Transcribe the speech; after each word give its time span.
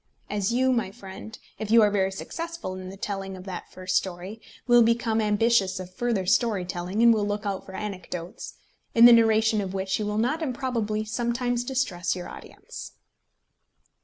As 0.31 0.51
you, 0.51 0.71
my 0.71 0.89
friend, 0.89 1.37
if 1.59 1.69
you 1.69 1.83
are 1.83 1.91
very 1.91 2.11
successful 2.11 2.73
in 2.73 2.89
the 2.89 2.97
telling 2.97 3.37
of 3.37 3.43
that 3.43 3.71
first 3.71 3.95
story, 3.97 4.41
will 4.65 4.81
become 4.81 5.21
ambitious 5.21 5.79
of 5.79 5.93
further 5.93 6.25
story 6.25 6.65
telling, 6.65 7.03
and 7.03 7.13
will 7.13 7.23
look 7.27 7.45
out 7.45 7.67
for 7.67 7.75
anecdotes, 7.75 8.55
in 8.95 9.05
the 9.05 9.13
narration 9.13 9.61
of 9.61 9.75
which 9.75 9.99
you 9.99 10.07
will 10.07 10.17
not 10.17 10.41
improbably 10.41 11.05
sometimes 11.05 11.63
distress 11.63 12.15
your 12.15 12.27
audience. 12.29 12.93